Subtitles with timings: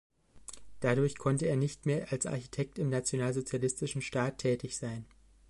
[0.79, 5.05] Dadurch konnte er nicht mehr als Architekt im nationalsozialistischen Staat tätig sein.